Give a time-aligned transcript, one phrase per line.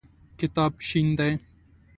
[0.39, 1.31] کتاب شین دی.